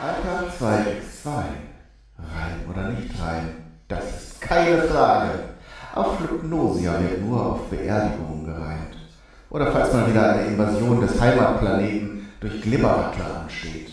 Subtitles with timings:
[0.00, 1.30] Antrag 262.
[2.16, 3.50] Rein oder nicht rein?
[3.86, 5.30] Das ist keine Frage.
[5.94, 8.96] Auf Flugnosia wird nur auf Beerdigungen gereimt.
[9.50, 13.90] Oder falls mal wieder eine Invasion des Heimatplaneten durch Glibberrattler ansteht.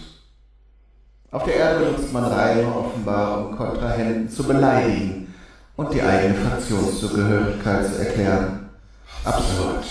[1.31, 5.33] Auf der Erde nutzt man Reime offenbar, um Kontrahenten zu beleidigen
[5.75, 8.69] und die eigene Fraktionszugehörigkeit zu erklären.
[9.25, 9.85] Absurd.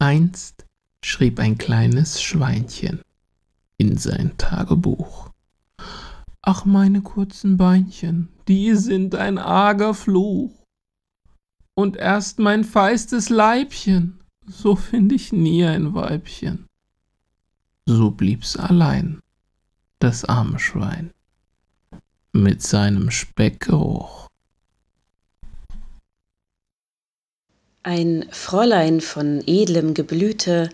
[0.00, 0.64] Einst
[1.04, 3.00] schrieb ein kleines Schweinchen
[3.78, 5.30] in sein Tagebuch.
[6.42, 10.52] Ach, meine kurzen Beinchen, die sind ein arger Fluch.
[11.74, 16.66] Und erst mein feistes Leibchen, so find ich nie ein Weibchen.
[17.86, 19.20] So blieb's allein,
[20.00, 21.12] das arme Schwein,
[22.32, 24.26] mit seinem Speckgeruch.
[27.84, 30.68] Ein Fräulein von edlem Geblüte,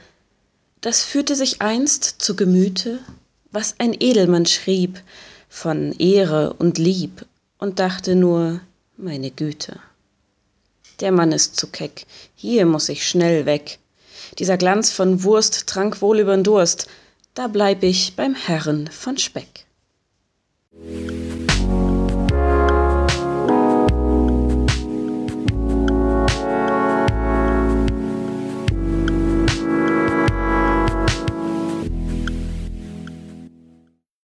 [0.84, 2.98] das führte sich einst zu Gemüte,
[3.50, 5.00] was ein Edelmann schrieb
[5.48, 7.24] von Ehre und Lieb
[7.56, 8.60] und dachte nur,
[8.98, 9.80] meine Güte.
[11.00, 13.78] Der Mann ist zu keck, hier muss ich schnell weg.
[14.38, 16.86] Dieser Glanz von Wurst trank wohl übern Durst,
[17.32, 19.63] da bleib ich beim Herren von Speck.